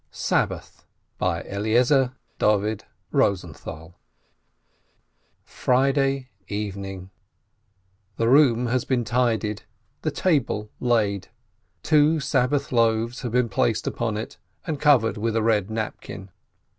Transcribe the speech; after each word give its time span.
SABBATH 0.09 0.83
Friday 1.19 1.43
evening! 6.47 7.09
The 8.17 8.29
room 8.29 8.65
has 8.65 8.83
been 8.85 9.03
tidied, 9.03 9.61
the 10.01 10.09
table 10.09 10.71
laid. 10.79 11.27
Two 11.83 12.19
Sab 12.19 12.49
bath 12.49 12.71
loaves 12.71 13.21
have 13.21 13.31
been 13.31 13.47
placed 13.49 13.85
upon 13.85 14.17
it, 14.17 14.39
and 14.65 14.81
covered 14.81 15.17
with 15.17 15.35
a 15.35 15.43
red 15.43 15.69
napkin. 15.69 16.31